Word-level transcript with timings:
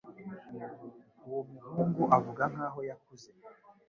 Uwo 1.25 1.41
muhungu 1.51 2.03
avuga 2.17 2.43
nkaho 2.53 2.79
yakuze. 2.89 3.29